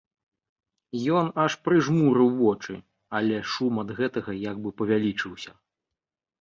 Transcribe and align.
Ён 1.17 1.29
аж 1.43 1.57
прыжмурыў 1.65 2.29
вочы, 2.41 2.73
але 3.21 3.37
шум 3.53 3.73
ад 3.85 3.89
гэтага 4.03 4.31
як 4.49 4.57
бы 4.67 4.75
павялічыўся. 4.83 5.51